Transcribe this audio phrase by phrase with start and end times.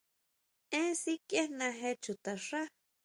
[0.79, 2.61] ¿Èn sikiejna jé chuta xá?